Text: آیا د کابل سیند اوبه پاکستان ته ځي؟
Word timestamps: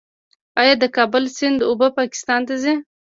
آیا 0.61 0.73
د 0.81 0.85
کابل 0.95 1.23
سیند 1.37 1.59
اوبه 1.69 1.87
پاکستان 1.99 2.41
ته 2.47 2.55
ځي؟ 2.63 2.73